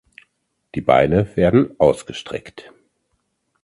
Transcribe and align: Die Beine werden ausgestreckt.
Die 0.73 0.81
Beine 0.81 1.35
werden 1.37 1.79
ausgestreckt. 1.79 2.71